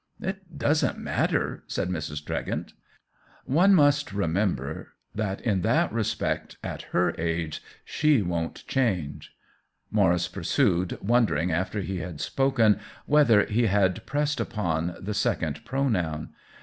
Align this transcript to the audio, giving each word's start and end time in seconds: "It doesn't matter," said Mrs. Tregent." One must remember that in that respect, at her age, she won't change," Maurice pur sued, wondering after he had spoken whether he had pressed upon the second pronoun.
"It 0.29 0.57
doesn't 0.57 0.97
matter," 0.97 1.63
said 1.67 1.89
Mrs. 1.89 2.25
Tregent." 2.25 2.73
One 3.59 3.75
must 3.75 4.11
remember 4.11 4.93
that 5.13 5.39
in 5.41 5.61
that 5.61 5.93
respect, 5.93 6.57
at 6.63 6.81
her 6.89 7.13
age, 7.19 7.61
she 7.85 8.23
won't 8.23 8.67
change," 8.67 9.35
Maurice 9.91 10.27
pur 10.27 10.41
sued, 10.41 10.97
wondering 11.03 11.51
after 11.51 11.81
he 11.81 11.99
had 11.99 12.19
spoken 12.19 12.79
whether 13.05 13.45
he 13.45 13.67
had 13.67 14.03
pressed 14.07 14.39
upon 14.39 14.95
the 14.99 15.13
second 15.13 15.63
pronoun. 15.65 16.29